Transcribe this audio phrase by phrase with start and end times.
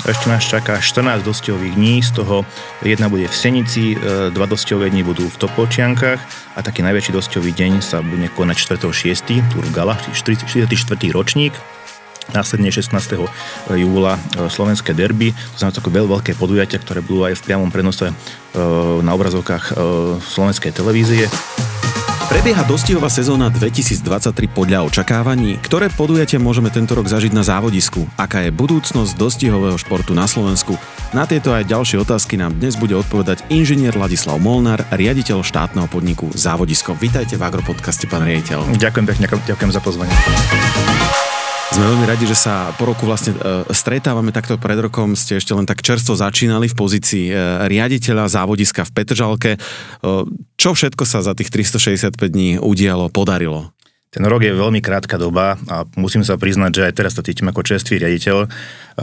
[0.00, 2.48] Ešte nás čaká 14 dostihových dní, z toho
[2.80, 6.20] jedna bude v Senici, e, dva dostihové dni budú v Topolčiankách
[6.56, 9.44] a taký najväčší dostihový deň sa bude konať 4.6.
[9.52, 10.48] tu v Gala, 44.
[11.12, 11.52] ročník.
[12.32, 12.96] Následne 16.
[13.76, 18.08] júla e, slovenské derby, to znamená také veľké podujatia, ktoré budú aj v priamom prenose
[19.04, 19.78] na obrazovkách
[20.26, 21.30] slovenskej televízie.
[22.30, 24.06] Prebieha dostihová sezóna 2023
[24.54, 25.58] podľa očakávaní.
[25.66, 28.06] Ktoré podujatie môžeme tento rok zažiť na závodisku?
[28.14, 30.78] Aká je budúcnosť dostihového športu na Slovensku?
[31.10, 36.30] Na tieto aj ďalšie otázky nám dnes bude odpovedať inžinier Ladislav Molnár, riaditeľ štátneho podniku
[36.30, 36.94] Závodisko.
[36.94, 38.78] Vítajte v Agropodcaste, pán riaditeľ.
[38.78, 40.14] Ďakujem pekne, ďakujem za pozvanie.
[41.70, 45.14] Sme veľmi radi, že sa po roku vlastne e, stretávame takto pred rokom.
[45.14, 47.34] Ste ešte len tak čerstvo začínali v pozícii e,
[47.70, 49.50] riaditeľa závodiska v Petržalke.
[49.54, 49.58] E,
[50.58, 53.70] čo všetko sa za tých 365 dní udialo, podarilo?
[54.10, 57.46] Ten rok je veľmi krátka doba a musím sa priznať, že aj teraz to cítim
[57.46, 58.50] ako čerstvý riaditeľ.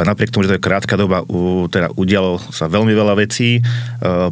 [0.04, 1.24] Napriek tomu, že to je krátka doba,
[1.72, 3.64] teda udialo sa veľmi veľa vecí.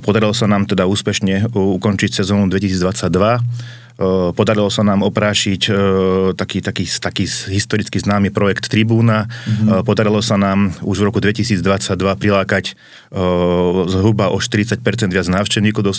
[0.04, 3.85] Podarilo sa nám teda úspešne ukončiť sezónu 2022 Eh,
[4.36, 5.76] podarilo sa nám oprášiť eh,
[6.36, 9.26] taký, taký, taký historicky známy projekt Tribúna.
[9.26, 9.88] Mm-hmm.
[9.88, 11.64] Podarilo sa nám už v roku 2022
[12.20, 12.76] prilákať
[13.88, 15.94] zhruba o 40% viac návštevníkov do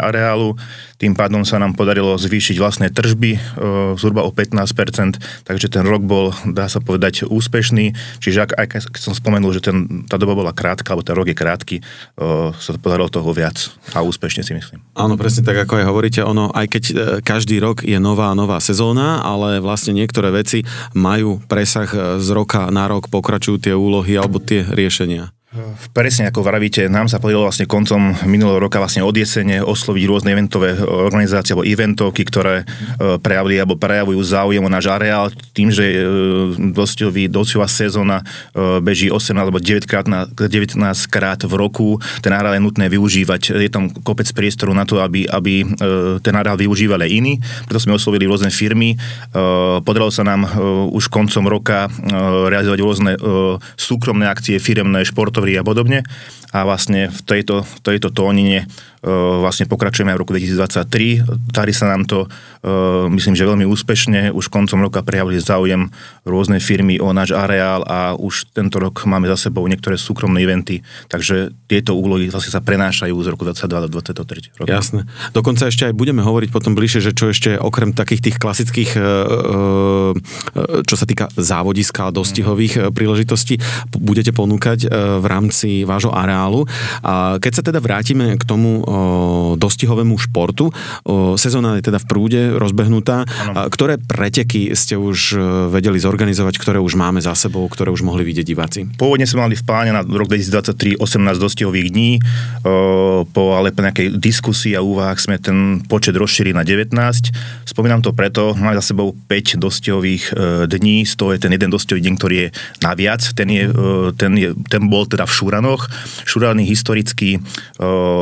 [0.00, 0.56] areálu.
[1.00, 3.40] Tým pádom sa nám podarilo zvýšiť vlastné tržby
[3.98, 7.96] zhruba o 15%, takže ten rok bol, dá sa povedať, úspešný.
[8.22, 11.36] Čiže ak, keď som spomenul, že ten, tá doba bola krátka, alebo ten rok je
[11.36, 11.76] krátky,
[12.60, 14.84] sa to podarilo toho viac a úspešne si myslím.
[14.94, 16.84] Áno, presne tak, ako aj hovoríte, ono, aj keď
[17.24, 22.68] každý rok je nová nová sezóna, ale vlastne niektoré veci majú presah e, z roka
[22.68, 25.30] na rok, pokračujú tie úlohy alebo tie riešenia.
[25.94, 30.34] Presne ako vravíte, nám sa podarilo vlastne koncom minulého roka vlastne od jesene osloviť rôzne
[30.34, 35.86] eventové organizácie alebo eventovky, ktoré e, prejavili alebo prejavujú záujem o náš areál tým, že
[35.86, 35.98] e,
[36.74, 40.74] dosťový, dosťová sezóna e, beží 18 alebo 9 krát, na, 19
[41.06, 42.02] krát v roku.
[42.18, 43.54] Ten areál je nutné využívať.
[43.54, 45.62] Je tam kopec priestoru na to, aby, aby
[46.18, 47.34] ten areál využívali aj iní.
[47.70, 48.98] Preto sme oslovili rôzne firmy.
[49.84, 50.48] Podarilo sa nám
[50.90, 51.86] už koncom roka
[52.48, 53.12] realizovať rôzne
[53.76, 56.00] súkromné akcie, firemné, športové a podobne.
[56.56, 58.64] A vlastne v tejto, tejto tónine
[59.40, 61.52] vlastne pokračujeme aj v roku 2023.
[61.52, 62.24] Darí sa nám to,
[63.12, 64.32] myslím, že veľmi úspešne.
[64.32, 65.92] Už koncom roka prejavili záujem
[66.24, 70.80] rôzne firmy o náš areál a už tento rok máme za sebou niektoré súkromné eventy,
[71.12, 74.64] takže tieto úlohy zase sa prenášajú z roku 22 do 23.
[74.64, 74.68] Roku.
[74.68, 75.04] Jasné.
[75.36, 79.00] Dokonca ešte aj budeme hovoriť potom bližšie, že čo ešte okrem takých tých klasických, e,
[79.00, 79.10] e,
[80.88, 83.60] čo sa týka závodiska a dostihových príležitostí,
[83.92, 86.64] budete ponúkať v rámci vášho areálu.
[87.04, 88.84] A keď sa teda vrátime k tomu
[89.56, 90.70] dostihovému športu.
[91.34, 93.24] Sezóna je teda v prúde rozbehnutá.
[93.24, 93.66] Ano.
[93.68, 95.38] Ktoré preteky ste už e,
[95.72, 98.80] vedeli zorganizovať, ktoré už máme za sebou, ktoré už mohli vidieť diváci?
[98.94, 102.10] Pôvodne sme mali v pláne na rok 2023 18 dostihových dní.
[103.34, 106.94] Po ale po nejakej diskusii a úvahách sme ten počet rozšírili na 19.
[107.66, 110.34] Spomínam to preto, máme za sebou 5 dostihových
[110.68, 112.48] dní, z toho je ten jeden dostihový deň, ktorý je
[112.80, 113.22] naviac.
[113.34, 113.64] Ten, je,
[114.16, 115.82] ten, je, ten bol teda v Šúranoch.
[116.24, 117.40] Šúrany historicky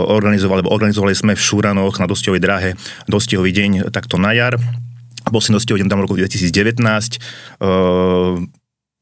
[0.08, 2.70] organizoval lebo organizovali sme v Šúranoch na Dostihovej dráhe
[3.10, 4.54] Dostihový deň takto na jar.
[5.26, 6.78] Bol si Dostihový deň tam v roku 2019.
[7.58, 8.38] Uh,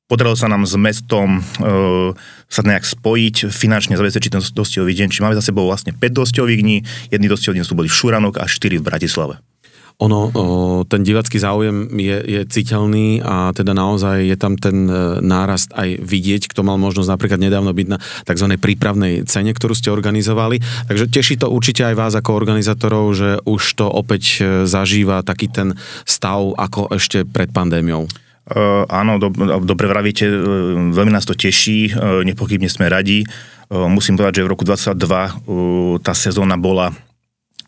[0.09, 2.17] podarilo sa nám s mestom uh,
[2.49, 5.13] sa nejak spojiť, finančne zabezpečiť ten dostihový deň.
[5.13, 6.77] Čiže máme za sebou vlastne 5 dostihových dní,
[7.13, 9.37] jedný dostihový deň sú boli v Šuranoch a 4 v Bratislave
[10.01, 10.33] ono,
[10.89, 16.01] ten divacký záujem je, je citeľný a teda naozaj je tam ten e, nárast aj
[16.01, 18.47] vidieť, kto mal možnosť napríklad nedávno byť na tzv.
[18.57, 20.65] prípravnej cene, ktorú ste organizovali.
[20.89, 25.53] Takže teší to určite aj vás ako organizátorov, že už to opäť e, zažíva taký
[25.53, 25.77] ten
[26.09, 28.09] stav ako ešte pred pandémiou.
[28.51, 29.31] Uh, áno, do,
[29.63, 30.27] dobre vravíte,
[30.91, 31.95] veľmi nás to teší,
[32.27, 33.23] nepochybne sme radi.
[33.71, 36.91] Musím povedať, že v roku 2022 tá sezóna bola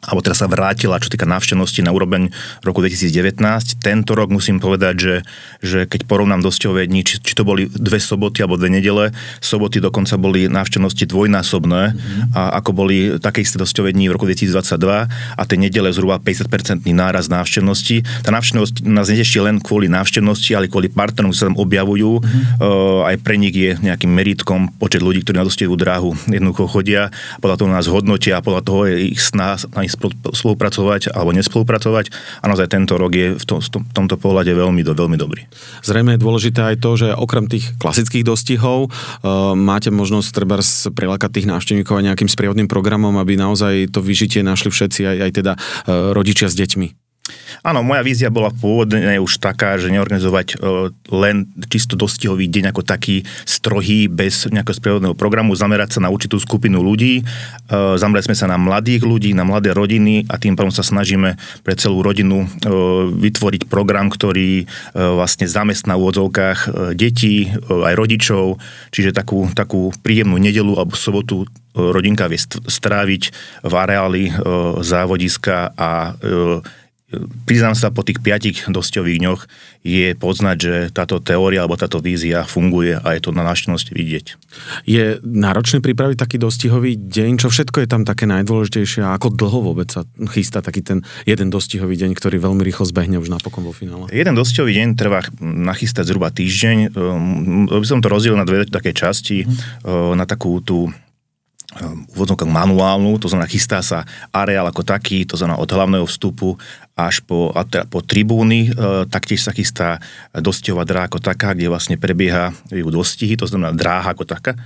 [0.03, 2.35] alebo teraz sa vrátila, čo týka návštevnosti na úroveň
[2.67, 3.39] roku 2019.
[3.79, 5.17] Tento rok musím povedať, že,
[5.63, 9.79] že keď porovnám dosťové dni, či, či to boli dve soboty alebo dve nedele, soboty
[9.79, 12.35] dokonca boli návštevnosti dvojnásobné mm-hmm.
[12.35, 15.07] a ako boli také isté dosťové dni v roku 2022
[15.39, 18.27] a tie nedele zhruba 50% náraz návštevnosti.
[18.27, 22.19] Tá návštevnosť nás neteší len kvôli návštevnosti, ale kvôli partnerom, ktorí sa tam objavujú.
[22.19, 22.43] Mm-hmm.
[22.59, 27.15] Uh, aj pre nich je nejakým meritkom počet ľudí, ktorí na dosťovú dráhu jednoducho chodia,
[27.39, 29.55] podľa toho nás hodnotia, podľa toho je ich sná,
[30.33, 32.11] spolupracovať alebo nespolupracovať.
[32.41, 35.45] A naozaj tento rok je v, to, v tomto pohľade veľmi, veľmi dobrý.
[35.85, 40.57] Zrejme je dôležité aj to, že okrem tých klasických dostihov uh, máte možnosť treba
[40.95, 45.31] prilákať tých návštevníkov aj nejakým sprievodným programom, aby naozaj to vyžitie našli všetci, aj, aj
[45.33, 47.02] teda uh, rodičia s deťmi.
[47.63, 52.83] Áno, moja vízia bola pôvodne už taká, že neorganizovať uh, len čisto dostihový deň ako
[52.83, 57.23] taký strohý, bez nejakého sprievodného programu, zamerať sa na určitú skupinu ľudí.
[57.71, 61.39] Uh, zamerali sme sa na mladých ľudí, na mladé rodiny a tým pádom sa snažíme
[61.63, 68.59] pre celú rodinu uh, vytvoriť program, ktorý vlastne zamestná v úvodzovkách uh, detí, aj rodičov,
[68.91, 72.37] čiže takú, takú príjemnú nedelu alebo sobotu rodinka vie
[72.69, 73.23] stráviť
[73.65, 74.29] v areáli
[74.85, 76.13] závodiska a
[77.45, 79.41] priznám sa, po tých piatich dosťových dňoch
[79.83, 84.27] je poznať, že táto teória alebo táto vízia funguje a je to na našťastie vidieť.
[84.87, 87.43] Je náročné pripraviť taký dostihový deň?
[87.43, 91.51] Čo všetko je tam také najdôležitejšie a ako dlho vôbec sa chystá taký ten jeden
[91.51, 94.07] dostihový deň, ktorý veľmi rýchlo zbehne už napokon vo finále?
[94.15, 96.95] Jeden dostihový deň trvá nachystať zhruba týždeň.
[96.95, 99.45] Ehm, by som to rozdielil na dve také časti.
[99.45, 100.15] Mm.
[100.15, 100.93] Na takú tú
[102.13, 106.61] úvodzovkách manuálnu, to znamená chystá sa areál ako taký, to znamená od hlavného vstupu
[106.93, 109.97] až po, teda po tribúny, e, taktiež sa chystá
[110.37, 114.53] dostihová dráha ako taká, kde vlastne prebieha ju dostihy, to znamená dráha ako taká.
[114.53, 114.61] E,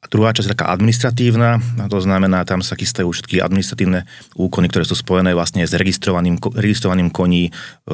[0.00, 1.60] a druhá časť je taká administratívna,
[1.92, 7.12] to znamená, tam sa chystajú všetky administratívne úkony, ktoré sú spojené vlastne s registrovaným, registrovaným
[7.12, 7.92] koní, e,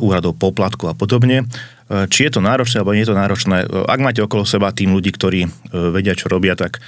[0.00, 1.44] úradov poplatku a podobne.
[1.44, 3.56] E, či je to náročné, alebo nie je to náročné.
[3.60, 5.44] E, ak máte okolo seba tým ľudí, ktorí
[5.92, 6.80] vedia, čo robia, tak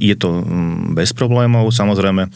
[0.00, 1.68] je to mm, bez problémov.
[1.68, 2.32] Samozrejme,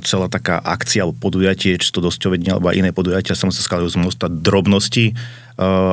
[0.00, 4.00] celá taká akcia alebo podujatie, či to dosťovedne alebo iné podujatia, sa musí skladajú z
[4.00, 5.12] množstva drobností,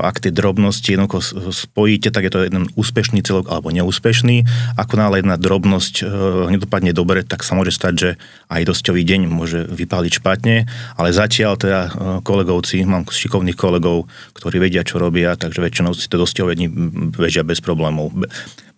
[0.02, 1.22] ak tie drobnosti jednoducho
[1.54, 4.44] spojíte, tak je to jeden úspešný celok alebo neúspešný.
[4.78, 6.06] Ako náhle jedna drobnosť
[6.50, 8.10] nedopadne dobre, tak sa môže stať, že
[8.50, 10.66] aj dosťový deň môže vypáliť špatne,
[10.98, 11.82] ale zatiaľ teda
[12.26, 16.68] kolegovci, mám šikovných kolegov, ktorí vedia, čo robia, takže väčšinou si to dosťové dni
[17.14, 18.10] vedia bez problémov.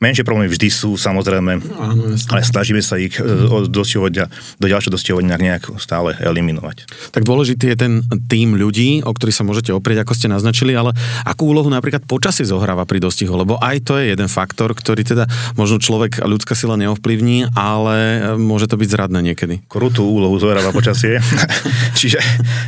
[0.03, 4.27] Menšie problémy vždy sú, samozrejme, Áno, ale snažíme sa ich e, od dosťovodia
[4.59, 6.91] do ďalšieho dosťovodia nejak stále eliminovať.
[7.15, 7.94] Tak dôležitý je ten
[8.27, 10.91] tým ľudí, o ktorých sa môžete oprieť, ako ste naznačili, ale
[11.23, 15.25] akú úlohu napríklad počasie zohráva pri dostihu, lebo aj to je jeden faktor, ktorý teda
[15.55, 19.63] možno človek a ľudská sila neovplyvní, ale môže to byť zradné niekedy.
[19.69, 21.19] Krutú úlohu zohráva počasie.
[21.99, 22.19] Čiže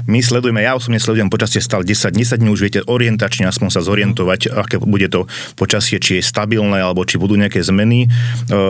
[0.05, 3.81] my sledujeme, ja osobne sledujem počasie stále 10, 10 dní už viete orientačne aspoň sa
[3.81, 5.25] zorientovať, aké bude to
[5.57, 8.05] počasie, či je stabilné, alebo či budú nejaké zmeny.
[8.05, 8.07] E,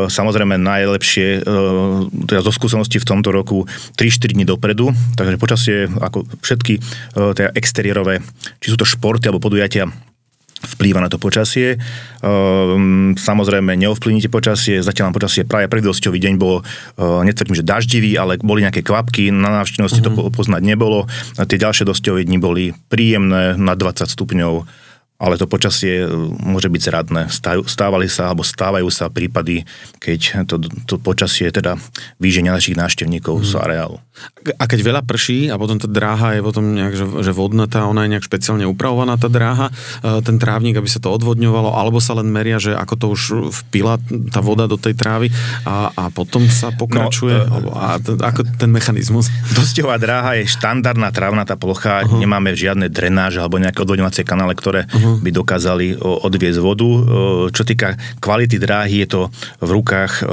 [0.07, 1.49] samozrejme najlepšie, e,
[2.29, 3.67] teda zo skúsenosti v tomto roku
[3.99, 6.81] 3-4 dní dopredu, takže počasie ako všetky e,
[7.35, 8.21] teda exteriérové,
[8.61, 9.89] či sú to športy alebo podujatia,
[10.65, 11.77] vplýva na to počasie.
[13.15, 16.65] Samozrejme, neovplyvnite počasie, zatiaľ nám počasie práve predosťový deň bol,
[16.97, 20.15] netvrdím, že daždivý, ale boli nejaké kvapky, na návštevnosti uh-huh.
[20.15, 20.33] to mhm.
[20.33, 21.05] poznať nebolo.
[21.37, 24.84] Tie ďalšie dosťové dni boli príjemné, na 20 stupňov
[25.15, 26.07] ale to počasie e,
[26.43, 27.21] môže byť zradné.
[27.63, 29.63] Stávali sa, alebo stávajú sa prípady,
[30.03, 31.79] keď to, to počasie teda
[32.19, 33.47] výženia našich návštevníkov hmm.
[33.47, 33.97] z areálu.
[34.59, 38.07] A keď veľa prší a potom tá dráha je potom nejak, že, že vodnatá, ona
[38.07, 39.71] je nejak špeciálne upravovaná tá dráha,
[40.03, 43.21] e, ten trávnik, aby sa to odvodňovalo, alebo sa len meria, že ako to už
[43.63, 43.95] vpila
[44.35, 45.31] tá voda do tej trávy
[45.63, 49.31] a, a potom sa pokračuje, no, alebo, a ako ten mechanizmus?
[49.59, 52.19] Dostová dráha je štandardná trávnatá plocha, uh-huh.
[52.19, 55.21] nemáme žiadne drenáže alebo nejaké odvodňovacie kanále, ktoré uh-huh uh-huh.
[55.21, 56.89] by dokázali odviezť vodu.
[57.53, 59.21] Čo týka kvality dráhy, je to
[59.61, 60.25] v rukách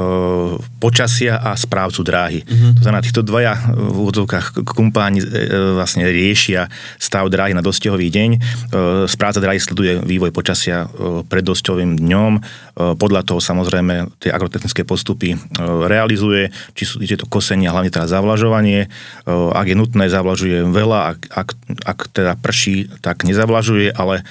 [0.81, 2.41] počasia a správcu dráhy.
[2.41, 2.73] Uh-huh.
[2.81, 5.27] To znamená, týchto dvaja v úvodzovkách kumpáni e,
[5.77, 8.31] vlastne riešia stav dráhy na dostihový deň.
[9.05, 10.89] Správca dráhy sleduje vývoj počasia
[11.29, 12.33] pred dostovým dňom.
[12.97, 15.37] Podľa toho samozrejme tie agrotechnické postupy
[15.87, 18.89] realizuje, či sú či to kosenie, hlavne teda zavlažovanie.
[19.29, 21.49] Ak je nutné, zavlažuje veľa, ak, ak,
[21.85, 24.25] ak teda prší, tak nezavlažuje, ale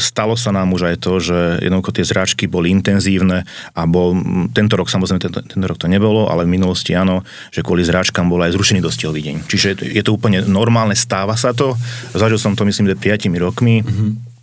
[0.00, 3.44] Stalo sa nám už aj to, že jednoducho tie zráčky boli intenzívne
[3.76, 4.16] a bol,
[4.56, 7.20] tento rok samozrejme, tento, tento rok to nebolo, ale v minulosti áno,
[7.52, 9.36] že kvôli zráčkam bol aj zrušený dostihový deň.
[9.44, 11.76] Čiže je to úplne normálne, stáva sa to.
[12.16, 13.84] Zažil som to myslím, že 5 rokmi.
[13.84, 14.33] Mm-hmm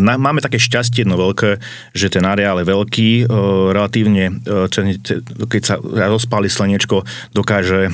[0.00, 1.58] máme také šťastie jedno veľké,
[1.96, 4.70] že ten areál je veľký, uh, relatívne, uh,
[5.50, 7.02] keď sa rozpáli slnečko,
[7.34, 7.92] dokáže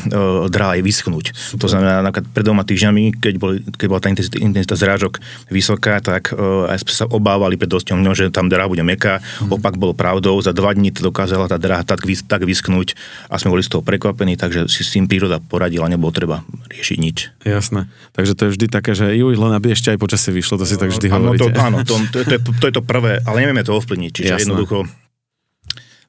[0.50, 1.32] dráj vyschnúť.
[1.32, 1.60] Super.
[1.62, 5.18] To znamená, napríklad pred dvoma týždňami, keď, boli, keď bola tá intenzita, intenzita zrážok
[5.50, 9.22] vysoká, tak aj sme sa obávali pred dosťom, že tam dráha bude meká.
[9.42, 9.60] Mm.
[9.60, 12.98] Opak bol pravdou, za dva dní to dokázala tá dráha tak, tak vyschnúť
[13.30, 16.98] a sme boli z toho prekvapení, takže si s tým príroda poradila, nebolo treba riešiť
[16.98, 17.18] nič.
[17.46, 17.86] Jasné.
[18.16, 20.76] Takže to je vždy také, že ju len aby ešte aj počasie vyšlo, to si
[20.80, 21.45] tak vždy hovoríte.
[21.52, 24.32] To, áno, to, to, to, je, to, je to prvé, ale nevieme to ovplyvniť, čiže
[24.34, 24.42] Jasné.
[24.48, 24.88] jednoducho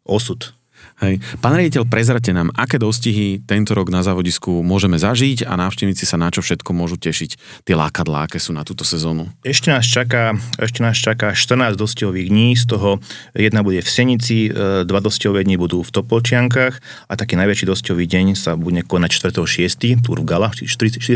[0.08, 0.58] osud.
[0.98, 1.22] Hej.
[1.46, 6.18] Pán riaditeľ, prezrate nám, aké dostihy tento rok na závodisku môžeme zažiť a návštevníci sa
[6.18, 7.38] na čo všetko môžu tešiť.
[7.70, 9.30] Tie lákadlá, aké sú na túto sezónu.
[9.46, 12.98] Ešte nás čaká, ešte nás čaká 14 dostihových dní, z toho
[13.38, 18.10] jedna bude v Senici, e, dva dostihové dni budú v Topolčiankách a taký najväčší dostihový
[18.10, 20.02] deň sa bude konať 4.6.
[20.02, 21.14] Tour v Gala, 44.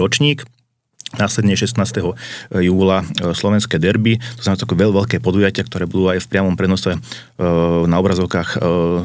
[0.00, 0.48] ročník
[1.16, 1.80] Následne 16.
[2.52, 6.52] júla e, slovenské derby, to znamená také veľ, veľké podujatia, ktoré budú aj v priamom
[6.52, 6.98] prenose e,
[7.88, 8.58] na obrazovkách e,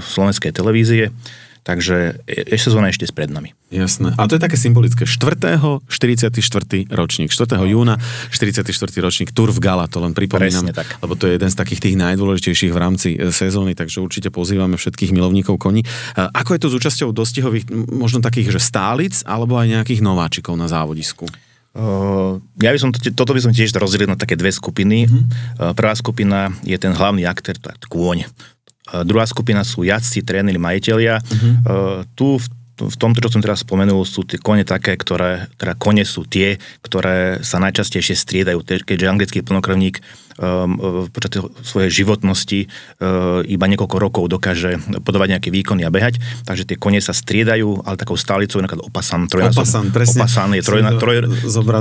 [0.03, 1.15] slovenskej televízie.
[1.63, 3.55] Takže ešte sezóna ešte s pred nami.
[3.71, 4.11] Jasné.
[4.19, 5.07] A to je také symbolické.
[5.07, 5.63] 4.
[5.87, 6.27] 44.
[6.91, 7.31] ročník.
[7.31, 7.55] 4.
[7.71, 7.95] júna
[8.35, 8.67] 44.
[8.99, 10.75] ročník Tour v Gala, to len pripomínam.
[10.75, 10.99] tak.
[10.99, 15.15] Lebo to je jeden z takých tých najdôležitejších v rámci sezóny, takže určite pozývame všetkých
[15.15, 15.87] milovníkov koní.
[16.19, 20.67] Ako je to s účasťou dostihových, možno takých, že stálic, alebo aj nejakých nováčikov na
[20.67, 21.31] závodisku?
[21.73, 25.09] Uh, ja by som to, toto by som tiež rozdelil na také dve skupiny.
[25.09, 25.73] Mm-hmm.
[25.73, 28.29] Prvá skupina je ten hlavný aktér, to je kôň.
[28.93, 31.17] Uh, druhá skupina sú jazdci, tréneri, majiteľia.
[31.17, 31.53] Mm-hmm.
[32.13, 36.01] Tu v v tomto, čo som teraz spomenul, sú tie kone také, ktoré, teda kone
[36.01, 40.01] sú tie, ktoré sa najčastejšie striedajú, keďže anglický plnokrvník
[40.41, 46.17] um, počas svojej životnosti um, iba niekoľko rokov dokáže podávať nejaké výkony a behať,
[46.49, 50.25] takže tie kone sa striedajú, ale takou stálicou je napríklad opasan, opasan, presne.
[50.25, 51.17] opasan je troj, troj,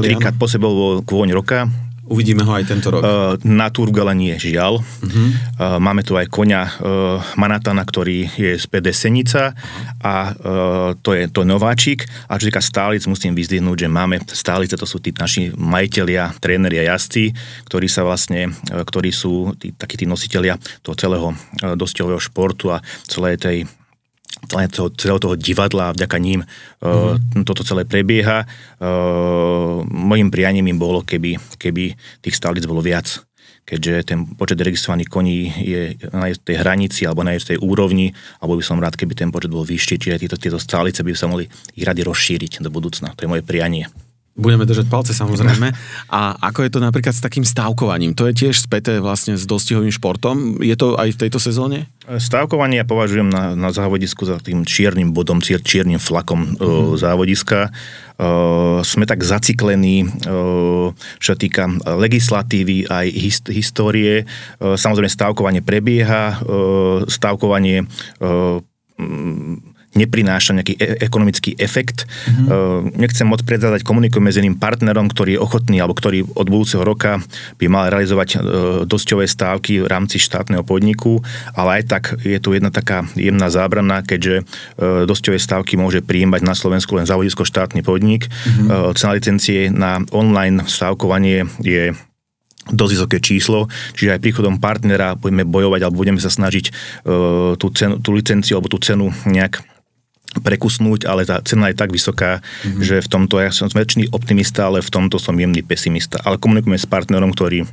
[0.04, 1.72] trikrát po sebou kôň roka,
[2.12, 3.00] Uvidíme ho aj tento rok.
[3.00, 3.08] Uh,
[3.48, 4.84] na Turgale nie, žiaľ.
[4.84, 5.16] Uh-huh.
[5.56, 9.56] Uh, máme tu aj konia uh, Manatana, ktorý je z PD Senica
[10.04, 12.04] a uh, to je to nováčik.
[12.28, 16.84] A čo týka stálic, musím vyzdvihnúť, že máme stálice, to sú tí naši majiteľia, tréneri
[16.84, 17.32] a jazdci,
[17.64, 21.28] ktorí sa vlastne, ktorí sú tí, takí tí nositeľia toho celého
[21.64, 23.58] dosťového športu a celej tej
[24.48, 27.44] toho, celého toho divadla a vďaka ním mm-hmm.
[27.44, 28.44] toto celé prebieha.
[28.80, 33.22] Uh, mojim prianím im bolo, keby, keby tých stálic bolo viac
[33.62, 38.10] keďže ten počet registrovaných koní je na tej hranici alebo na tej úrovni,
[38.42, 41.30] alebo by som rád, keby ten počet bol vyšší, čiže tieto, tieto stálice by sa
[41.30, 41.46] mohli
[41.78, 43.14] ich radi rozšíriť do budúcna.
[43.14, 43.86] To je moje prianie.
[44.32, 45.76] Budeme držať palce samozrejme.
[46.08, 48.16] A ako je to napríklad s takým stávkovaním?
[48.16, 50.56] To je tiež späté vlastne s dostihovým športom.
[50.64, 51.92] Je to aj v tejto sezóne?
[52.08, 56.96] Stávkovanie ja považujem na, na závodisku za tým čiernym bodom, čiernym flakom mm.
[56.96, 57.76] závodiska.
[58.16, 64.24] Uh, sme tak zaciklení, uh, čo týka legislatívy aj hist- histórie.
[64.56, 68.64] Uh, samozrejme stávkovanie prebieha, uh, stávkovanie uh,
[69.92, 72.08] neprináša nejaký e- ekonomický efekt.
[72.08, 72.96] Mm-hmm.
[72.96, 77.20] Nechcem moc predávať, komunikujem s iným partnerom, ktorý je ochotný alebo ktorý od budúceho roka
[77.60, 78.36] by mal realizovať e,
[78.88, 81.20] dosťové stávky v rámci štátneho podniku,
[81.52, 86.40] ale aj tak je tu jedna taká jemná zábrana, keďže e, dosťové stávky môže prijímať
[86.40, 88.32] na Slovensku len závodisko štátny podnik.
[88.32, 88.96] Mm-hmm.
[88.96, 91.92] Cena licencie na online stávkovanie je
[92.70, 93.66] dosť vysoké číslo,
[93.98, 98.62] čiže aj príchodom partnera budeme bojovať alebo budeme sa snažiť uh, tú, cenu, tú licenciu
[98.62, 99.71] alebo tú cenu nejak
[100.40, 102.80] prekusnúť, ale tá cena je tak vysoká, mm-hmm.
[102.80, 106.16] že v tomto ja som väčšiný optimista, ale v tomto som jemný pesimista.
[106.24, 107.66] Ale komunikujeme s partnerom, ktorý e,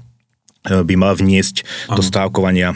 [0.68, 1.96] by mal vniesť ano.
[1.96, 2.76] do stávkovania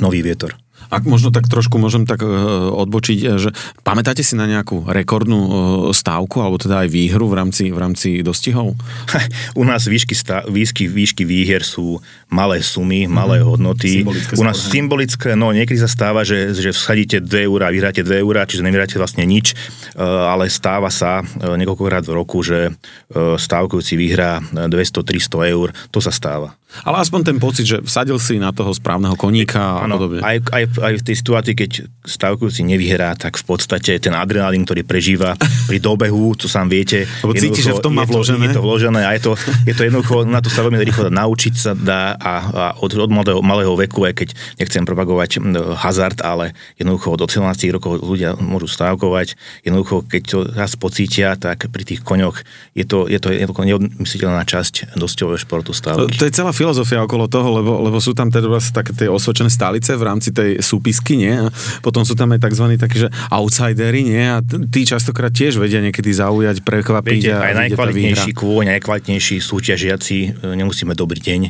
[0.00, 0.56] nový vietor.
[0.88, 2.28] Ak možno tak trošku môžem tak e,
[2.70, 3.50] odbočiť, e, že
[3.82, 5.50] pamätáte si na nejakú rekordnú e,
[5.90, 8.78] stávku, alebo teda aj výhru v rámci, v rámci dostihov?
[9.60, 11.98] U nás výšky, stá, výšky, výšky výhier sú
[12.30, 14.06] malé sumy, malé mm, hodnoty.
[14.38, 18.06] U nás skôr, symbolické, no niekedy sa stáva, že, že vsadíte 2 eurá a vyhráte
[18.06, 19.54] 2 eurá, čiže nevyhráte vlastne nič,
[19.96, 22.74] ale stáva sa niekoľkokrát v roku, že
[23.14, 26.58] stávkujúci vyhrá 200-300 eur, to sa stáva.
[26.84, 30.20] Ale aspoň ten pocit, že vsadil si na toho správneho koníka a podobne.
[30.20, 31.70] Aj, aj, aj v tej situácii, keď
[32.06, 35.34] stavkujúci nevyhrá, tak v podstate ten adrenalín, ktorý prežíva
[35.66, 37.04] pri dobehu, to sám viete.
[37.24, 38.50] Lebo cíti, že v tom má vložené.
[38.50, 39.32] Je to vložené a je to,
[39.66, 43.10] je to jednoducho, na to sa veľmi rýchlo naučiť sa dá a, a od, od
[43.10, 44.28] malého, malého veku, aj keď
[44.60, 45.42] nechcem propagovať
[45.76, 49.34] hazard, ale jednoducho od 18 rokov ľudia môžu stávkovať.
[49.66, 52.42] Jednoducho, keď to raz pocítia, tak pri tých koňoch
[52.76, 53.30] je to, je to
[53.66, 56.16] neodmysliteľná časť dosťového športu stávky.
[56.16, 59.50] To, to je celá filozofia okolo toho, lebo, lebo sú tam teda také tie osvedčené
[59.50, 61.30] stálice v rámci tej súpisky, nie?
[61.30, 61.48] A
[61.80, 62.74] potom sú tam aj tzv.
[62.74, 64.26] takí, že outsidery, nie?
[64.26, 67.22] A tí častokrát tiež vedia niekedy zaujať, prekvapiť.
[67.22, 71.40] Viete, aj najkvalitnejší kôň, najkvalitnejší súťažiaci e, nemusí mať dobrý deň,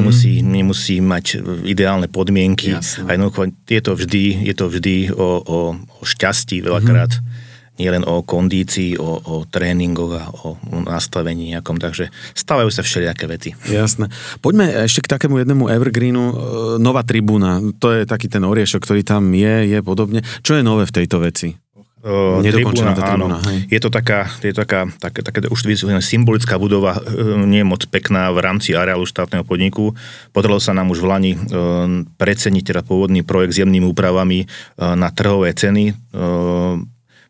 [0.00, 0.48] nemusí, mm.
[0.48, 2.72] nemusí mať e, ideálne podmienky.
[2.72, 3.06] Jasne.
[3.06, 7.12] A jednoducho je to vždy, je to vždy o, o, o šťastí veľakrát.
[7.20, 13.24] Mm nielen o kondícii, o, o tréningoch a o nastavení nejakom, takže stávajú sa všelijaké
[13.24, 13.50] veci.
[13.64, 14.12] Jasné.
[14.44, 16.24] Poďme ešte k takému jednému evergreenu.
[16.30, 16.34] E,
[16.76, 20.20] nová tribúna, to je taký ten oriešok, ktorý tam je, je podobne.
[20.44, 21.56] Čo je nové v tejto veci?
[22.02, 23.54] Uh, tribúna, tá tribúna, áno.
[23.70, 25.70] Je to taká, je to taká, taká, taká už
[26.02, 29.94] symbolická budova, uh, nie moc pekná v rámci areálu štátneho podniku.
[30.34, 31.86] Podarilo sa nám už v Lani uh,
[32.18, 35.94] preceniť teda pôvodný projekt s jemnými úpravami uh, na trhové ceny.
[36.10, 36.82] Uh,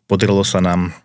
[0.05, 0.95] podarilo sa nám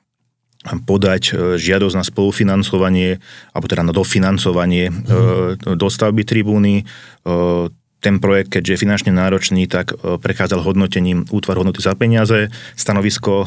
[0.85, 3.23] podať žiadosť na spolufinancovanie,
[3.55, 5.79] alebo teda na dofinancovanie mm.
[5.79, 6.83] dostavby tribúny
[7.99, 12.51] ten projekt, keďže je finančne náročný, tak e, prechádzal hodnotením útvaru hodnoty za peniaze.
[12.79, 13.47] Stanovisko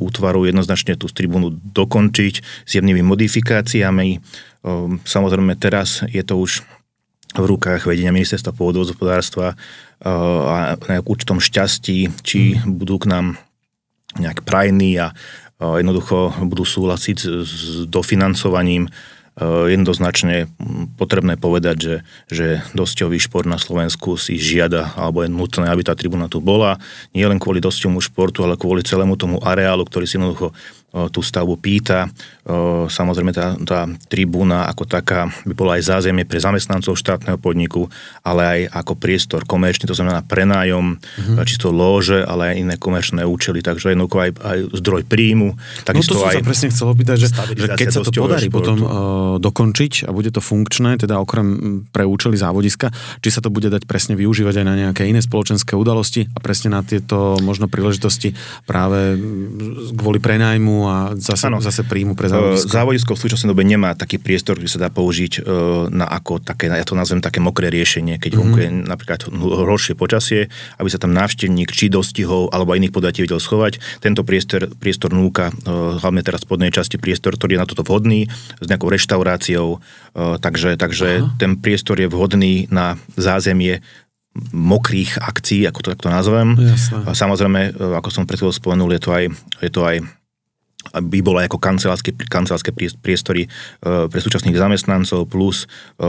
[0.00, 4.08] útvaru jednoznačne tú tribúnu dokončiť s jednými modifikáciami.
[4.16, 4.18] E,
[5.04, 6.64] samozrejme teraz je to už
[7.32, 9.56] v rukách vedenia ministerstva pôdohospodárstva
[10.04, 12.76] a na určitom šťastí, či mm.
[12.76, 13.26] budú k nám
[14.18, 15.14] nejak prajní a
[15.62, 18.90] jednoducho budú súhlasiť s dofinancovaním
[19.32, 20.44] Eh, jednoznačne
[21.00, 21.96] potrebné povedať, že,
[22.28, 26.76] že dosťový šport na Slovensku si žiada, alebo je nutné, aby tá tribúna tu bola,
[27.16, 30.52] nie len kvôli dosťomu športu, ale kvôli celému tomu areálu, ktorý si jednoducho
[30.92, 32.04] tú stavbu pýta.
[32.92, 37.88] Samozrejme tá, tá tribúna ako taká by bola aj zázemie pre zamestnancov štátneho podniku,
[38.20, 41.40] ale aj ako priestor komerčný, to znamená prenájom, mm-hmm.
[41.48, 45.56] čisto lóže, ale aj iné komerčné účely, takže jednoducho aj, aj zdroj príjmu.
[45.86, 48.46] Takisto no to som aj sa presne chcel opýtať, že, že keď sa to podarí
[48.52, 48.56] športu.
[48.60, 48.90] potom uh,
[49.40, 51.46] dokončiť a bude to funkčné, teda okrem
[51.88, 52.92] pre účely závodiska,
[53.24, 56.74] či sa to bude dať presne využívať aj na nejaké iné spoločenské udalosti a presne
[56.74, 58.36] na tieto možno príležitosti
[58.68, 59.16] práve
[59.96, 60.20] kvôli
[60.88, 61.58] a zase, ano.
[61.58, 62.70] zase príjmu pre závodisko.
[62.70, 65.44] Závodisko v súčasnej dobe nemá taký priestor, ktorý sa dá použiť
[65.90, 68.58] na ako také, ja to nazvem také mokré riešenie, keď mm-hmm.
[68.58, 70.48] je napríklad horšie počasie,
[70.78, 74.02] aby sa tam návštevník či dostihov alebo iných podatí vedel schovať.
[74.02, 78.30] Tento priestor, priestor núka, hlavne teraz v spodnej časti priestor, ktorý je na toto vhodný,
[78.60, 79.82] s nejakou reštauráciou,
[80.14, 83.84] takže, takže ten priestor je vhodný na zázemie
[84.52, 86.56] mokrých akcií, ako to takto nazvem.
[86.56, 87.04] Jasne.
[87.04, 89.24] Samozrejme, ako som pred spomenul, je to aj,
[89.60, 89.96] je to aj
[90.90, 93.48] by bolo ako kancelárske, kancelárske priestory e,
[94.10, 95.64] pre súčasných zamestnancov plus
[95.96, 96.06] e,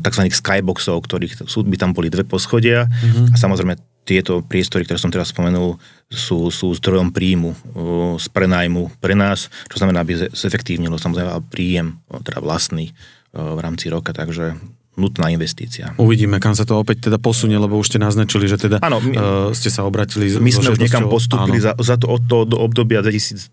[0.00, 0.22] tzv.
[0.32, 3.32] skyboxov, ktorých sú, by tam boli dve poschodia mm-hmm.
[3.32, 5.80] a samozrejme tieto priestory, ktoré som teraz spomenul,
[6.12, 7.58] sú, sú zdrojom príjmu e,
[8.20, 12.92] z prenajmu pre nás, čo znamená, aby zefektívnilo samozrejme príjem, teda vlastný
[13.34, 14.54] v rámci roka, takže
[14.94, 15.90] nutná investícia.
[15.98, 19.14] Uvidíme, kam sa to opäť teda posunie, lebo už ste naznačili, že teda ano, my,
[19.14, 22.56] uh, ste sa obratili My sme už niekam postupili za, za to od to do
[22.58, 23.50] obdobia 2012,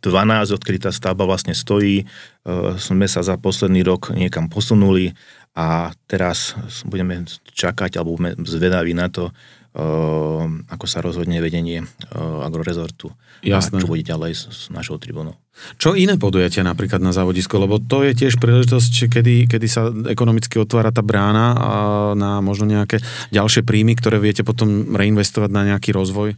[0.53, 2.05] odkedy tá stavba vlastne stojí.
[2.45, 5.13] Uh, sme sa za posledný rok niekam posunuli
[5.51, 6.55] a teraz
[6.87, 8.15] budeme čakať alebo
[8.47, 9.35] zvedaví na to,
[9.71, 13.07] ako sa rozhodne vedenie uh, agrorezortu
[13.39, 13.79] Jasné.
[13.79, 15.39] a čo bude ďalej s, s našou tribúnou.
[15.79, 20.59] Čo iné podujatia napríklad na závodisko, lebo to je tiež príležitosť, kedy, kedy sa ekonomicky
[20.59, 21.71] otvára tá brána a
[22.19, 22.99] na možno nejaké
[23.31, 26.35] ďalšie príjmy, ktoré viete potom reinvestovať na nejaký rozvoj?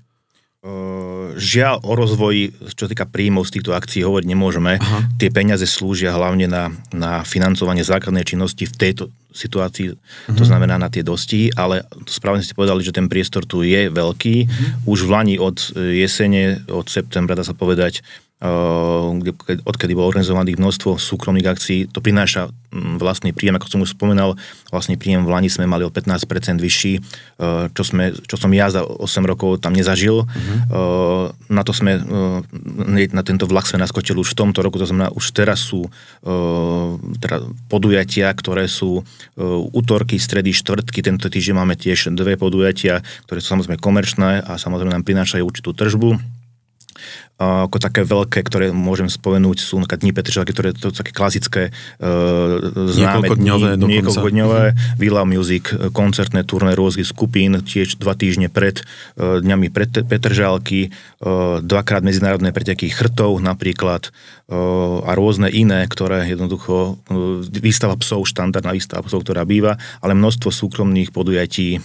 [1.36, 4.80] žiaľ o rozvoji, čo týka príjmov z týchto akcií hovoriť nemôžeme.
[4.80, 5.00] Aha.
[5.20, 10.38] Tie peniaze slúžia hlavne na, na financovanie základnej činnosti v tejto situácii, uh-huh.
[10.38, 14.36] to znamená na tie dosti, ale správne ste povedali, že ten priestor tu je veľký.
[14.46, 14.94] Uh-huh.
[14.94, 18.06] Už v Lani od jesene, od septembra, dá sa povedať,
[19.64, 24.36] odkedy bolo organizovaných množstvo súkromných akcií, to prináša mm, vlastný príjem, ako som už spomenal,
[24.68, 26.94] vlastný príjem v Lani sme mali o 15% vyšší,
[27.72, 30.28] čo, sme, čo som ja za 8 rokov tam nezažil.
[30.28, 31.32] Uh-huh.
[31.48, 32.02] Na to sme,
[33.16, 35.88] na tento vlak sme naskočili už v tomto roku, to znamená, už teraz sú
[37.24, 39.08] teda podujatia, ktoré sú
[39.72, 44.92] útorky, stredy, štvrtky, tento týždeň máme tiež dve podujatia, ktoré sú samozrejme komerčné a samozrejme
[44.92, 46.33] nám prinášajú určitú tržbu
[47.44, 52.62] ako také veľké, ktoré môžem spomenúť, sú napríklad Dní Petržalky, ktoré to také klasické uh,
[52.94, 54.64] známe niekoľkodňové, dní, niekoľkodňové.
[55.02, 58.86] Villa Music, e, koncertné turné rôznych skupín, tiež dva týždne pred
[59.18, 64.14] uh, dňami pred Petržalky, uh, dvakrát medzinárodné preteky chrtov napríklad
[64.48, 70.14] uh, a rôzne iné, ktoré jednoducho uh, výstava psov, štandardná výstava psov, ktorá býva, ale
[70.14, 71.82] množstvo súkromných podujatí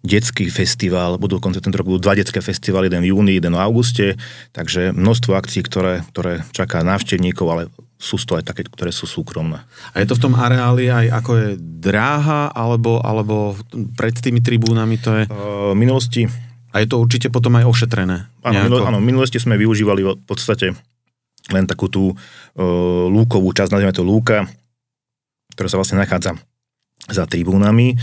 [0.00, 3.60] detský festival, budú dokonca tento rok budú dva detské festivaly, jeden v júni, jeden v
[3.60, 4.16] auguste,
[4.56, 7.62] takže množstvo akcií, ktoré, ktoré čaká návštevníkov, ale
[8.00, 9.60] sú to aj také, ktoré sú súkromné.
[9.92, 13.56] A je to v tom areáli aj ako je dráha, alebo, alebo
[13.92, 15.24] pred tými tribúnami to je?
[15.28, 16.24] Uh, minulosti...
[16.74, 18.26] A je to určite potom aj ošetrené?
[18.42, 20.74] Áno, áno, v minulosti sme využívali v podstate
[21.54, 22.16] len takú tú uh,
[23.06, 24.42] lúkovú časť, nazvime to lúka,
[25.54, 26.34] ktorá sa vlastne nachádza
[27.06, 27.94] za tribúnami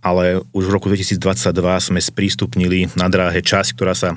[0.00, 4.16] ale už v roku 2022 sme sprístupnili na dráhe časť, ktorá sa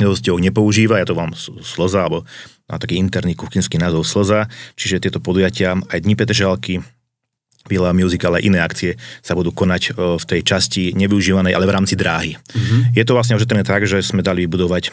[0.00, 2.24] hosťov nepoužíva, ja to vám slza, alebo
[2.64, 6.80] na taký interný kuchynský názov slza, čiže tieto podujatia, aj Dni Petržalky,
[7.68, 11.74] Vila Music, ale iné akcie sa budú konať e, v tej časti nevyužívanej, ale v
[11.78, 12.34] rámci dráhy.
[12.34, 12.98] Mm-hmm.
[12.98, 14.90] Je to vlastne ošetrené tak, že sme dali vybudovať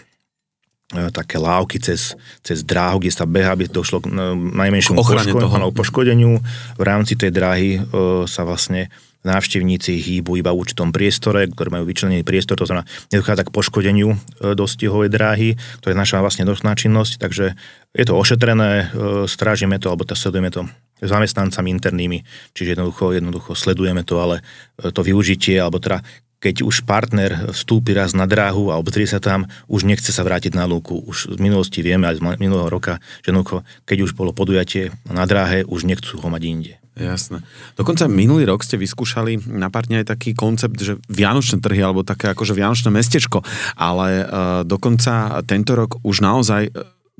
[0.90, 5.70] také lávky cez, cez dráhu, kde sa beha, aby došlo k najmenšiemu poško- toho.
[5.70, 6.42] poškodeniu.
[6.82, 7.82] V rámci tej dráhy e,
[8.26, 8.90] sa vlastne
[9.28, 14.16] návštevníci hýbu iba v určitom priestore, ktoré majú vyčlenený priestor, to znamená, nedochádza k poškodeniu
[14.16, 14.18] e,
[14.56, 15.50] dostihovej dráhy,
[15.84, 17.60] to je naša vlastne dosná činnosť, takže
[17.92, 18.86] je to ošetrené, e,
[19.28, 20.64] strážime to, alebo to sledujeme to
[21.04, 22.24] zamestnancami internými,
[22.56, 24.36] čiže jednoducho, jednoducho sledujeme to, ale
[24.80, 26.00] e, to využitie, alebo teda
[26.40, 30.56] keď už partner vstúpi raz na dráhu a obzrie sa tam, už nechce sa vrátiť
[30.56, 30.96] na lúku.
[30.96, 33.36] Už z minulosti vieme, aj z minulého roka, že
[33.84, 36.74] keď už bolo podujatie na dráhe, už nechcú ho mať inde.
[37.00, 37.40] Jasné.
[37.80, 42.36] Dokonca minulý rok ste vyskúšali na partne aj taký koncept, že vianočné trhy, alebo také
[42.36, 43.40] akože vianočné mestečko,
[43.80, 44.28] ale uh,
[44.68, 46.76] dokonca tento rok už naozaj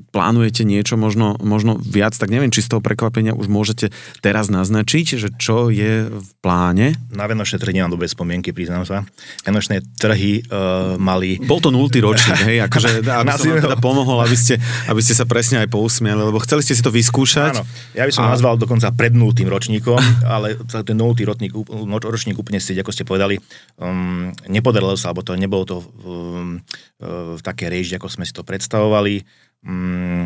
[0.08, 3.92] plánujete niečo možno, možno viac, tak neviem, či z toho prekvapenia už môžete
[4.24, 6.96] teraz naznačiť, že čo je v pláne?
[7.12, 9.04] Na Vianočné trhy nemám dobré spomienky, priznám sa.
[9.44, 11.36] Vianočné trhy uh, mali...
[11.44, 14.56] Bol to nultý ročník, hej, akože aby som vám teda pomohol, aby ste,
[14.88, 17.60] aby ste sa presne aj pousmiali, lebo chceli ste si to vyskúšať.
[17.60, 18.32] Áno, ja by som a...
[18.32, 20.00] nazval dokonca pred nultým ročníkom,
[20.34, 21.52] ale ten nultý ročník,
[22.00, 23.36] ročník úplne si, ako ste povedali,
[23.76, 26.58] um, nepodarilo sa, alebo to nebolo to um,
[27.04, 29.22] uh, v také režii, ako sme si to predstavovali
[29.64, 30.24] mm,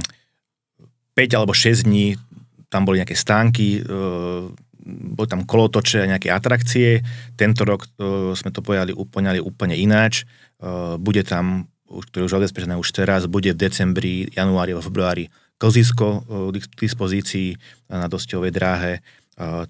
[1.14, 2.18] 5 alebo 6 dní
[2.75, 3.81] tam boli nejaké stánky, e,
[5.14, 7.07] boli tam kolotoče a nejaké atrakcie.
[7.38, 10.27] Tento rok e, sme to pojali, poňali úplne ináč.
[10.59, 16.27] E, bude tam, ktoré už odezpečené už teraz, bude v decembri, januári a februári klzisko
[16.51, 17.55] k dispozícii
[17.87, 18.92] na dosťovej dráhe.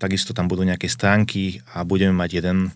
[0.00, 2.72] Takisto tam budú nejaké stánky a budeme mať jeden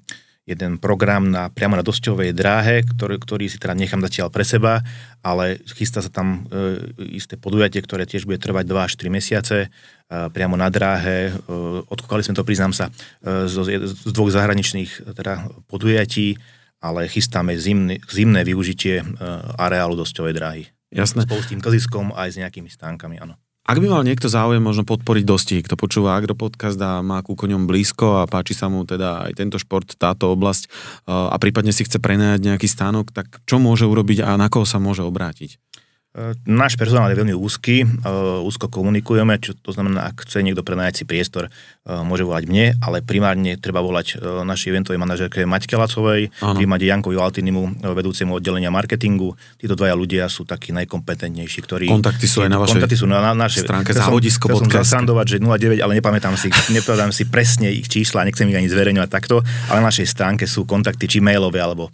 [0.48, 4.80] jeden program na, priamo na dosťovej dráhe, ktorý, ktorý si teda nechám zatiaľ pre seba,
[5.20, 6.88] ale chystá sa tam e,
[7.20, 9.68] isté podujatie, ktoré tiež bude trvať 2 až 3 mesiace e,
[10.08, 11.28] priamo na dráhe.
[11.28, 11.52] E,
[11.84, 12.88] odkúkali sme to, priznám sa,
[13.20, 16.40] e, z, z dvoch zahraničných teda, podujatí,
[16.80, 19.04] ale chystáme zimný, zimné využitie e,
[19.61, 20.64] areálu dosťovej dráhy.
[20.88, 21.28] Jasné.
[21.28, 23.37] Spolu s tým klziskom aj s nejakými stánkami, áno.
[23.68, 27.68] Ak by mal niekto záujem možno podporiť dosti, kto počúva Agropodcast a má ku koňom
[27.68, 30.72] blízko a páči sa mu teda aj tento šport, táto oblasť
[31.04, 34.81] a prípadne si chce prenajať nejaký stánok, tak čo môže urobiť a na koho sa
[34.81, 35.61] môže obrátiť?
[36.18, 38.11] E, náš personál je veľmi úzky, e,
[38.42, 41.50] úzko komunikujeme, čo to znamená, ak chce niekto prenajať si priestor, e,
[42.02, 47.94] môže volať mne, ale primárne treba volať našej eventovej manažerke Maťke Lacovej, príjmať Jankovi Altinimu,
[47.94, 49.38] vedúcemu oddelenia marketingu.
[49.62, 51.87] Títo dvaja ľudia sú takí najkompetentnejší, ktorí...
[51.87, 54.50] Kontakty sú aj na vašej kontakty sú na, na našej stránke závodisko.
[54.66, 58.66] Chcel som že 09, ale nepamätám si, nepamätám si presne ich čísla, nechcem ich ani
[58.66, 61.92] zverejňovať takto, ale na našej stránke sú kontakty či mailové alebo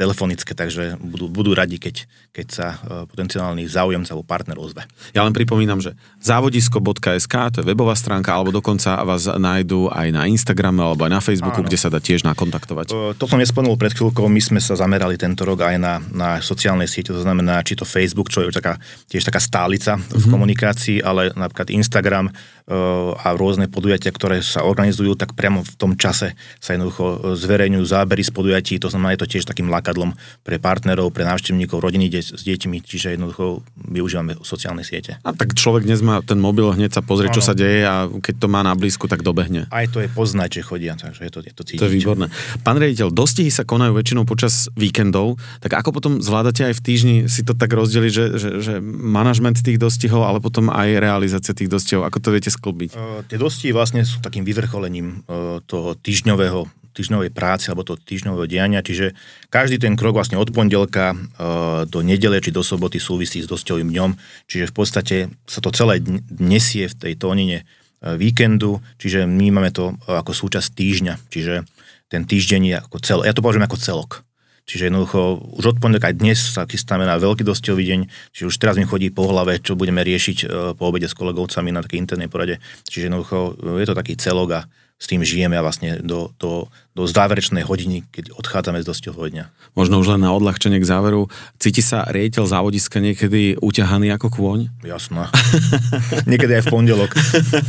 [0.00, 4.88] telefonické, takže budú, budú radi, keď, keď sa e, potenciálny záujemca alebo partner ozve.
[5.12, 5.92] Ja len pripomínam, že
[6.24, 11.20] závodisko.sk, to je webová stránka, alebo dokonca vás nájdú aj na Instagrame alebo aj na
[11.20, 11.68] Facebooku, Áno.
[11.68, 12.86] kde sa dá tiež nakontaktovať.
[12.88, 16.40] E, to som nespomenul pred chvíľkou, my sme sa zamerali tento rok aj na, na
[16.40, 18.80] sociálne siete, to znamená, či to Facebook, čo je taká,
[19.12, 20.16] tiež taká stálica mm-hmm.
[20.16, 20.32] v mhm.
[20.32, 22.32] komunikácii, ale napríklad Instagram,
[23.20, 28.22] a rôzne podujatia, ktoré sa organizujú, tak priamo v tom čase sa jednoducho zverejňujú zábery
[28.26, 32.22] z podujatí, to znamená, je to tiež takým lákadlom pre partnerov, pre návštevníkov, rodiny de-
[32.22, 35.16] s deťmi, čiže jednoducho využívame sociálne siete.
[35.24, 38.34] A tak človek dnes má ten mobil, hneď sa pozrie, čo sa deje a keď
[38.42, 39.66] to má na blízku, tak dobehne.
[39.72, 41.80] Aj to je poznať, že chodia, takže je to, je to cítiť.
[41.80, 42.26] To je výborné.
[42.66, 47.16] Pán riaditeľ, dostihy sa konajú väčšinou počas víkendov, tak ako potom zvládate aj v týždni
[47.30, 51.70] si to tak rozdeliť, že, že, že manažment tých dostihov, ale potom aj realizácia tých
[51.70, 52.90] dostihov, ako to viete sklbiť?
[52.92, 55.22] Uh, tie dosti vlastne sú takým vyvrcholením
[55.70, 59.14] toho týždňového týždňovej práce alebo toho týždňového diania, čiže
[59.46, 61.14] každý ten krok vlastne od pondelka
[61.86, 64.10] do nedele či do soboty súvisí s dosťovým dňom,
[64.50, 66.02] čiže v podstate sa to celé
[66.42, 67.62] nesie v tej tónine
[68.02, 71.62] víkendu, čiže my máme to ako súčasť týždňa, čiže
[72.10, 74.10] ten týždeň je ako cel, ja to považujem ako celok.
[74.68, 78.00] Čiže jednoducho už od pondelka aj dnes sa chystáme na veľký dosťový deň,
[78.34, 80.46] čiže už teraz mi chodí po hlave, čo budeme riešiť e,
[80.78, 82.62] po obede s kolegovcami na takej internej porade.
[82.86, 84.60] Čiže jednoducho e, je to taký celok a
[85.00, 89.44] s tým žijeme a vlastne do, do, do záverečnej hodiny, keď odchádzame z dosťového dňa.
[89.72, 91.32] Možno už len na odľahčenie k záveru.
[91.56, 94.60] Cíti sa riediteľ závodiska niekedy uťahaný ako kôň?
[94.84, 95.24] Jasno.
[96.30, 97.16] niekedy aj v pondelok.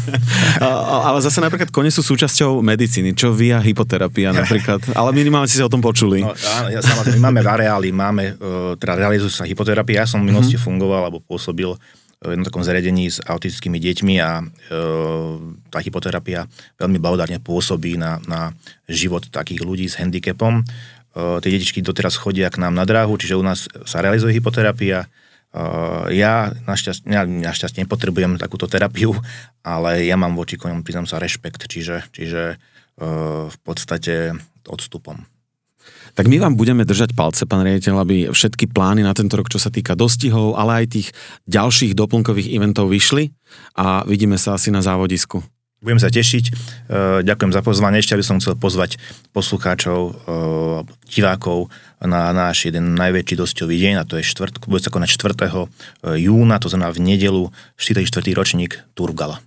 [1.07, 3.15] ale zase napríklad kone sú súčasťou medicíny.
[3.15, 4.83] Čo vy a hypoterapia napríklad?
[4.91, 6.27] Ale minimálne si sa o tom počuli.
[6.27, 6.35] No,
[6.67, 10.03] ja, samozrejme, my máme v areáli, máme, e, teda realizuje sa hypoterapia.
[10.03, 10.67] Ja som v minulosti mm-hmm.
[10.67, 11.71] fungoval alebo pôsobil
[12.29, 14.43] jednom takom zariadení s autistickými deťmi a e,
[15.73, 16.45] tá hypoterapia
[16.77, 18.53] veľmi blahodárne pôsobí na, na
[18.85, 20.61] život takých ľudí s handicapom.
[20.61, 20.63] E,
[21.41, 25.01] tie detičky doteraz chodia k nám na dráhu, čiže u nás sa realizuje hypoterapia.
[25.01, 25.07] E,
[26.13, 27.25] ja našťastie, ja
[27.81, 29.17] nepotrebujem takúto terapiu,
[29.65, 32.55] ale ja mám voči koňom, priznám sa, rešpekt, čiže, čiže e,
[33.49, 34.37] v podstate
[34.69, 35.30] odstupom.
[36.15, 39.59] Tak my vám budeme držať palce, pán riaditeľ, aby všetky plány na tento rok, čo
[39.61, 41.07] sa týka dostihov, ale aj tých
[41.47, 43.31] ďalších doplnkových eventov vyšli
[43.79, 45.39] a vidíme sa asi na závodisku.
[45.81, 46.45] Budem sa tešiť.
[46.45, 46.51] E,
[47.25, 48.05] ďakujem za pozvanie.
[48.05, 49.01] Ešte by som chcel pozvať
[49.33, 50.11] poslucháčov, e,
[51.09, 51.73] divákov
[52.05, 55.65] na náš jeden najväčší dosťový deň, a to je štvrtku, bude sa konať 4.
[56.21, 57.49] júna, to znamená v nedelu
[57.81, 58.37] 44.
[58.37, 59.41] ročník Turgala.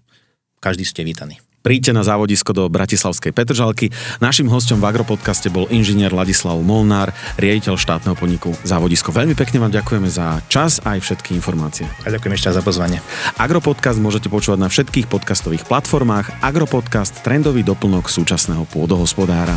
[0.59, 1.44] Každý ste vítaní.
[1.65, 3.89] Príďte na závodisko do Bratislavskej Petržalky.
[4.21, 9.17] Našim hostom v Agropodcaste bol inžinier Ladislav Molnár, riaditeľ štátneho podniku Závodisko.
[9.17, 11.89] Veľmi pekne vám ďakujeme za čas a aj všetky informácie.
[12.05, 13.01] A ďakujem ešte za pozvanie.
[13.41, 16.45] Agropodcast môžete počúvať na všetkých podcastových platformách.
[16.45, 19.57] Agropodcast trendový doplnok súčasného pôdohospodára.